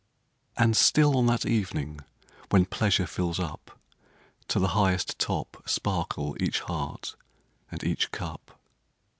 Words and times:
And 0.57 0.75
still 0.75 1.15
on 1.15 1.27
that 1.27 1.45
evening, 1.45 1.99
when 2.49 2.65
pleasure 2.65 3.05
fills 3.05 3.39
up 3.39 3.69
ID 3.69 4.43
To 4.47 4.59
the 4.59 4.69
highest 4.69 5.19
top 5.19 5.61
sparkle 5.69 6.35
each 6.39 6.61
heart 6.61 7.15
and 7.71 7.83
each 7.83 8.09
cup. 8.09 8.59